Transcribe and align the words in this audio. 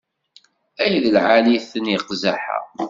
Ay 0.83 0.93
d 1.03 1.05
lɛali-ten 1.15 1.85
iqzaḥ-a! 1.95 2.57